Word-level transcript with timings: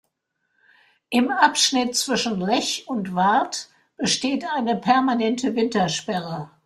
Im 1.11 1.29
Abschnitt 1.29 1.95
zwischen 1.95 2.39
Lech 2.41 2.85
und 2.87 3.13
Warth 3.13 3.69
besteht 3.97 4.45
eine 4.51 4.75
permanente 4.75 5.55
Wintersperre. 5.55 6.49